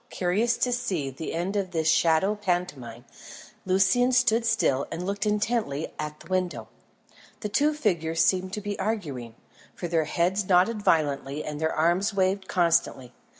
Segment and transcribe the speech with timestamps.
[0.09, 3.05] Curious to see the end of this shadow pantomime,
[3.67, 6.69] Lucian stood still and looked intently at the window.
[7.41, 9.35] The two figures seemed to be arguing,
[9.75, 13.13] for their heads nodded violently and their arms waved constantly.